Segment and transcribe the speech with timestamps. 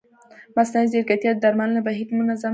[0.57, 2.49] مصنوعي ځیرکتیا د درملنې بهیر منظموي.